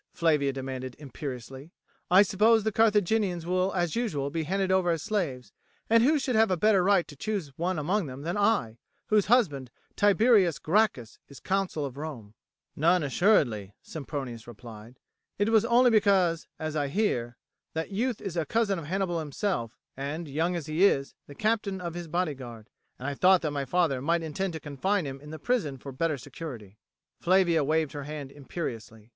[0.15, 1.69] Flavia demanded imperiously.
[2.09, 5.53] "I suppose the Carthaginians will as usual be handed over as slaves;
[5.91, 8.79] and who should have a better right to choose one among them than I,
[9.09, 12.33] whose husband, Tiberius Gracchus, is Consul of Rome?"
[12.75, 14.99] "None assuredly," Sempronius replied.
[15.37, 17.37] "It was only because, as I hear,
[17.73, 21.79] that youth is a cousin of Hannibal himself, and, young as he is, the captain
[21.79, 25.29] of his bodyguard, and I thought that my father might intend to confine him in
[25.29, 26.79] the prison for better security."
[27.19, 29.09] Flavia waved her hand imperiously.